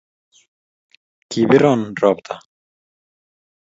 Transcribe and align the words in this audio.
kibiron 1.29 1.81
robta 2.01 2.35